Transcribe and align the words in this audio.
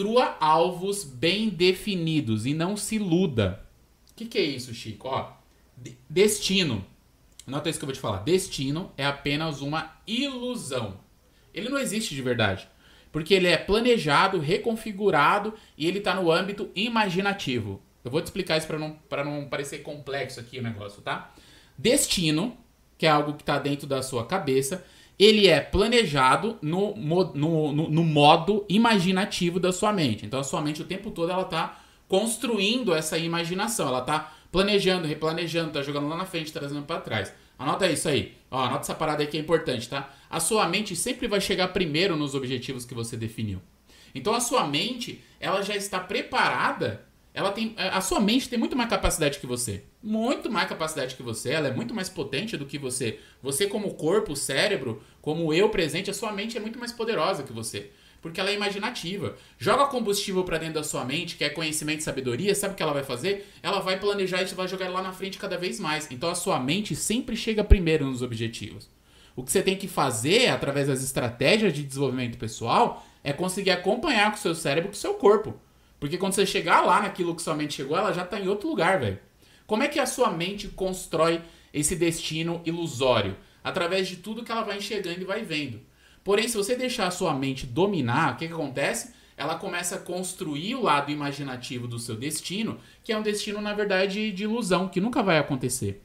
Construa 0.00 0.34
alvos 0.40 1.04
bem 1.04 1.50
definidos 1.50 2.46
e 2.46 2.54
não 2.54 2.74
se 2.74 2.96
iluda. 2.96 3.62
O 4.10 4.14
que, 4.14 4.24
que 4.24 4.38
é 4.38 4.40
isso, 4.40 4.72
Chico? 4.72 5.06
Ó, 5.06 5.30
destino. 6.08 6.82
Nota 7.46 7.68
isso 7.68 7.78
que 7.78 7.84
eu 7.84 7.86
vou 7.88 7.94
te 7.94 8.00
falar. 8.00 8.22
Destino 8.22 8.90
é 8.96 9.04
apenas 9.04 9.60
uma 9.60 9.92
ilusão. 10.06 10.98
Ele 11.52 11.68
não 11.68 11.76
existe 11.76 12.14
de 12.14 12.22
verdade. 12.22 12.66
Porque 13.12 13.34
ele 13.34 13.48
é 13.48 13.58
planejado, 13.58 14.38
reconfigurado 14.38 15.52
e 15.76 15.86
ele 15.86 15.98
está 15.98 16.14
no 16.14 16.32
âmbito 16.32 16.70
imaginativo. 16.74 17.82
Eu 18.02 18.10
vou 18.10 18.22
te 18.22 18.28
explicar 18.28 18.56
isso 18.56 18.66
para 18.66 18.78
não, 18.78 18.98
não 19.26 19.48
parecer 19.50 19.80
complexo 19.80 20.40
aqui 20.40 20.58
o 20.58 20.62
negócio, 20.62 21.02
tá? 21.02 21.30
Destino, 21.76 22.56
que 22.96 23.04
é 23.04 23.10
algo 23.10 23.34
que 23.34 23.42
está 23.42 23.58
dentro 23.58 23.86
da 23.86 24.02
sua 24.02 24.24
cabeça, 24.24 24.82
ele 25.20 25.48
é 25.48 25.60
planejado 25.60 26.58
no, 26.62 26.96
no, 26.96 27.34
no, 27.34 27.90
no, 27.90 28.02
modo 28.02 28.64
imaginativo 28.70 29.60
da 29.60 29.70
sua 29.70 29.92
mente. 29.92 30.24
Então 30.24 30.40
a 30.40 30.44
sua 30.44 30.62
mente 30.62 30.80
o 30.80 30.86
tempo 30.86 31.10
todo 31.10 31.30
ela 31.30 31.44
tá 31.44 31.78
construindo 32.08 32.94
essa 32.94 33.18
imaginação, 33.18 33.88
ela 33.88 34.00
tá 34.00 34.32
planejando, 34.50 35.06
replanejando, 35.06 35.72
tá 35.72 35.82
jogando 35.82 36.08
lá 36.08 36.16
na 36.16 36.24
frente, 36.24 36.50
trazendo 36.50 36.86
para 36.86 37.02
trás. 37.02 37.34
Anota 37.58 37.86
isso 37.86 38.08
aí. 38.08 38.34
Ó, 38.50 38.58
anota 38.58 38.80
essa 38.80 38.94
parada 38.94 39.22
aí 39.22 39.26
que 39.26 39.36
é 39.36 39.40
importante, 39.40 39.90
tá? 39.90 40.10
A 40.30 40.40
sua 40.40 40.66
mente 40.66 40.96
sempre 40.96 41.28
vai 41.28 41.38
chegar 41.38 41.68
primeiro 41.68 42.16
nos 42.16 42.34
objetivos 42.34 42.86
que 42.86 42.94
você 42.94 43.14
definiu. 43.14 43.60
Então 44.14 44.34
a 44.34 44.40
sua 44.40 44.66
mente, 44.66 45.22
ela 45.38 45.60
já 45.60 45.76
está 45.76 46.00
preparada 46.00 47.04
ela 47.32 47.52
tem 47.52 47.74
a 47.76 48.00
sua 48.00 48.20
mente 48.20 48.48
tem 48.48 48.58
muito 48.58 48.76
mais 48.76 48.90
capacidade 48.90 49.38
que 49.38 49.46
você. 49.46 49.84
Muito 50.02 50.50
mais 50.50 50.68
capacidade 50.68 51.14
que 51.14 51.22
você. 51.22 51.50
Ela 51.50 51.68
é 51.68 51.72
muito 51.72 51.94
mais 51.94 52.08
potente 52.08 52.56
do 52.56 52.66
que 52.66 52.78
você. 52.78 53.20
Você 53.42 53.66
como 53.66 53.94
corpo 53.94 54.34
cérebro 54.34 55.02
como 55.22 55.52
eu 55.54 55.68
presente 55.68 56.10
a 56.10 56.14
sua 56.14 56.32
mente 56.32 56.56
é 56.56 56.60
muito 56.60 56.78
mais 56.78 56.92
poderosa 56.92 57.44
que 57.44 57.52
você. 57.52 57.90
Porque 58.20 58.40
ela 58.40 58.50
é 58.50 58.54
imaginativa. 58.54 59.36
Joga 59.58 59.86
combustível 59.86 60.42
para 60.44 60.58
dentro 60.58 60.74
da 60.74 60.84
sua 60.84 61.04
mente 61.04 61.36
que 61.36 61.44
é 61.44 61.48
conhecimento 61.48 62.00
e 62.00 62.02
sabedoria 62.02 62.54
sabe 62.54 62.74
o 62.74 62.76
que 62.76 62.82
ela 62.82 62.92
vai 62.92 63.04
fazer? 63.04 63.48
Ela 63.62 63.78
vai 63.78 63.98
planejar 63.98 64.42
e 64.42 64.46
vai 64.46 64.66
jogar 64.66 64.88
lá 64.88 65.00
na 65.00 65.12
frente 65.12 65.38
cada 65.38 65.56
vez 65.56 65.78
mais. 65.78 66.10
Então 66.10 66.28
a 66.28 66.34
sua 66.34 66.58
mente 66.58 66.96
sempre 66.96 67.36
chega 67.36 67.62
primeiro 67.62 68.06
nos 68.06 68.22
objetivos. 68.22 68.90
O 69.36 69.44
que 69.44 69.52
você 69.52 69.62
tem 69.62 69.76
que 69.76 69.86
fazer 69.86 70.48
através 70.48 70.88
das 70.88 71.02
estratégias 71.02 71.72
de 71.72 71.84
desenvolvimento 71.84 72.36
pessoal 72.36 73.06
é 73.22 73.32
conseguir 73.32 73.70
acompanhar 73.70 74.32
com 74.32 74.36
o 74.36 74.40
seu 74.40 74.54
cérebro 74.54 74.90
com 74.90 74.96
o 74.96 74.98
seu 74.98 75.14
corpo 75.14 75.54
porque 76.00 76.16
quando 76.16 76.32
você 76.32 76.46
chegar 76.46 76.80
lá 76.80 77.02
naquilo 77.02 77.36
que 77.36 77.42
sua 77.42 77.54
mente 77.54 77.74
chegou, 77.74 77.96
ela 77.96 78.12
já 78.12 78.22
está 78.22 78.40
em 78.40 78.48
outro 78.48 78.68
lugar, 78.68 78.98
velho. 78.98 79.18
Como 79.66 79.82
é 79.82 79.88
que 79.88 80.00
a 80.00 80.06
sua 80.06 80.30
mente 80.30 80.66
constrói 80.68 81.42
esse 81.72 81.94
destino 81.94 82.62
ilusório? 82.64 83.36
Através 83.62 84.08
de 84.08 84.16
tudo 84.16 84.42
que 84.42 84.50
ela 84.50 84.62
vai 84.62 84.78
enxergando 84.78 85.20
e 85.20 85.24
vai 85.24 85.42
vendo. 85.42 85.78
Porém, 86.24 86.48
se 86.48 86.56
você 86.56 86.74
deixar 86.74 87.06
a 87.06 87.10
sua 87.10 87.34
mente 87.34 87.66
dominar, 87.66 88.32
o 88.32 88.36
que, 88.36 88.46
que 88.48 88.52
acontece? 88.52 89.12
Ela 89.36 89.56
começa 89.56 89.96
a 89.96 89.98
construir 89.98 90.74
o 90.74 90.82
lado 90.82 91.10
imaginativo 91.10 91.86
do 91.86 91.98
seu 91.98 92.16
destino, 92.16 92.78
que 93.04 93.12
é 93.12 93.18
um 93.18 93.22
destino, 93.22 93.60
na 93.60 93.74
verdade, 93.74 94.32
de 94.32 94.44
ilusão, 94.44 94.88
que 94.88 95.00
nunca 95.00 95.22
vai 95.22 95.38
acontecer. 95.38 96.02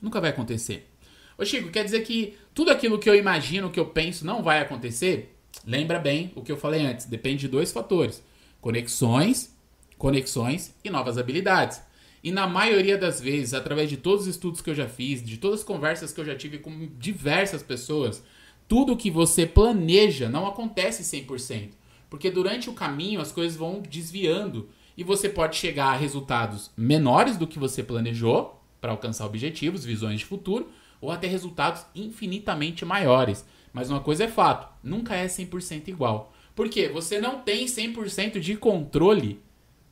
Nunca 0.00 0.20
vai 0.20 0.30
acontecer. 0.30 0.88
Ô 1.36 1.44
Chico, 1.44 1.70
quer 1.70 1.84
dizer 1.84 2.02
que 2.02 2.36
tudo 2.54 2.70
aquilo 2.70 2.98
que 2.98 3.10
eu 3.10 3.14
imagino, 3.14 3.70
que 3.70 3.78
eu 3.78 3.86
penso, 3.86 4.24
não 4.24 4.42
vai 4.42 4.60
acontecer? 4.60 5.36
Lembra 5.66 5.98
bem 5.98 6.32
o 6.36 6.42
que 6.42 6.52
eu 6.52 6.56
falei 6.56 6.86
antes, 6.86 7.06
depende 7.06 7.42
de 7.42 7.48
dois 7.48 7.72
fatores 7.72 8.22
conexões, 8.66 9.56
conexões 9.96 10.74
e 10.82 10.90
novas 10.90 11.18
habilidades. 11.18 11.80
E 12.20 12.32
na 12.32 12.48
maioria 12.48 12.98
das 12.98 13.20
vezes, 13.20 13.54
através 13.54 13.88
de 13.88 13.96
todos 13.96 14.22
os 14.22 14.26
estudos 14.34 14.60
que 14.60 14.68
eu 14.68 14.74
já 14.74 14.88
fiz, 14.88 15.22
de 15.22 15.36
todas 15.36 15.60
as 15.60 15.64
conversas 15.64 16.12
que 16.12 16.20
eu 16.20 16.24
já 16.24 16.34
tive 16.34 16.58
com 16.58 16.88
diversas 16.98 17.62
pessoas, 17.62 18.24
tudo 18.66 18.96
que 18.96 19.08
você 19.08 19.46
planeja 19.46 20.28
não 20.28 20.48
acontece 20.48 21.04
100%. 21.04 21.74
Porque 22.10 22.28
durante 22.28 22.68
o 22.68 22.72
caminho 22.72 23.20
as 23.20 23.30
coisas 23.30 23.56
vão 23.56 23.80
desviando 23.80 24.68
e 24.96 25.04
você 25.04 25.28
pode 25.28 25.54
chegar 25.54 25.92
a 25.92 25.96
resultados 25.96 26.72
menores 26.76 27.36
do 27.36 27.46
que 27.46 27.60
você 27.60 27.84
planejou 27.84 28.60
para 28.80 28.90
alcançar 28.90 29.26
objetivos, 29.26 29.84
visões 29.84 30.18
de 30.18 30.26
futuro, 30.26 30.68
ou 31.00 31.12
até 31.12 31.28
resultados 31.28 31.86
infinitamente 31.94 32.84
maiores. 32.84 33.46
Mas 33.72 33.90
uma 33.90 34.00
coisa 34.00 34.24
é 34.24 34.28
fato, 34.28 34.66
nunca 34.82 35.14
é 35.14 35.26
100% 35.26 35.86
igual. 35.86 36.32
Porque 36.56 36.88
você 36.88 37.20
não 37.20 37.42
tem 37.42 37.66
100% 37.66 38.40
de 38.40 38.56
controle 38.56 39.40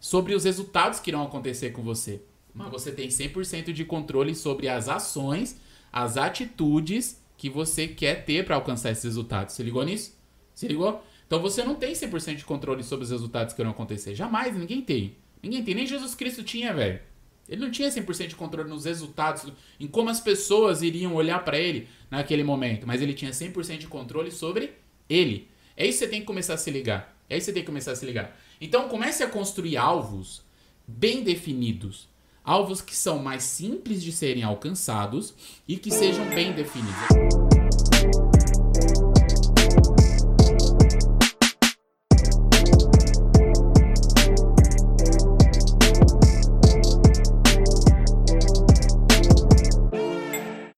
sobre 0.01 0.35
os 0.35 0.45
resultados 0.45 0.99
que 0.99 1.11
irão 1.11 1.23
acontecer 1.23 1.71
com 1.71 1.83
você. 1.83 2.23
Mas 2.55 2.71
você 2.71 2.91
tem 2.91 3.09
100% 3.09 3.71
de 3.71 3.85
controle 3.85 4.35
sobre 4.35 4.67
as 4.67 4.89
ações, 4.89 5.61
as 5.93 6.17
atitudes 6.17 7.23
que 7.37 7.51
você 7.51 7.87
quer 7.87 8.25
ter 8.25 8.47
para 8.47 8.57
alcançar 8.57 8.91
esses 8.91 9.05
resultados. 9.05 9.55
Se 9.55 9.63
ligou 9.63 9.85
nisso? 9.85 10.17
Se 10.55 10.67
ligou? 10.67 11.05
Então 11.27 11.39
você 11.41 11.63
não 11.63 11.75
tem 11.75 11.93
100% 11.93 12.37
de 12.37 12.45
controle 12.45 12.83
sobre 12.83 13.05
os 13.05 13.11
resultados 13.11 13.53
que 13.53 13.61
irão 13.61 13.73
acontecer. 13.73 14.15
Jamais, 14.15 14.57
ninguém 14.57 14.81
tem. 14.81 15.17
Ninguém 15.43 15.63
tem. 15.63 15.75
Nem 15.75 15.87
Jesus 15.87 16.15
Cristo 16.15 16.43
tinha, 16.43 16.73
velho. 16.73 16.99
Ele 17.47 17.61
não 17.61 17.71
tinha 17.71 17.91
100% 17.91 18.29
de 18.29 18.37
controle 18.37 18.71
nos 18.71 18.87
resultados, 18.87 19.53
em 19.79 19.87
como 19.87 20.09
as 20.09 20.21
pessoas 20.21 20.81
iriam 20.81 21.15
olhar 21.15 21.45
para 21.45 21.59
ele 21.59 21.89
naquele 22.11 22.43
momento. 22.43 22.87
Mas 22.87 23.03
ele 23.03 23.13
tinha 23.13 23.33
100% 23.33 23.77
de 23.77 23.87
controle 23.87 24.31
sobre 24.31 24.73
ele. 25.11 25.53
É 25.77 25.87
isso 25.87 25.99
que 25.99 26.05
você 26.05 26.11
tem 26.11 26.21
que 26.21 26.27
começar 26.27 26.55
a 26.55 26.59
se 26.59 26.71
ligar. 26.71 27.17
É 27.29 27.37
isso 27.37 27.47
que 27.47 27.51
você 27.51 27.53
tem 27.53 27.63
que 27.63 27.67
começar 27.67 27.93
a 27.93 27.97
se 27.97 28.07
ligar. 28.07 28.37
Então 28.61 28.89
comece 28.89 29.23
a 29.23 29.29
construir 29.29 29.77
alvos 29.77 30.43
bem 30.87 31.23
definidos. 31.23 32.09
Alvos 32.45 32.81
que 32.81 32.95
são 32.95 33.19
mais 33.19 33.43
simples 33.43 34.03
de 34.03 34.13
serem 34.13 34.43
alcançados 34.43 35.35
e 35.67 35.77
que 35.77 35.91
sejam 35.91 36.29
bem 36.29 36.53
definidos. 36.53 37.64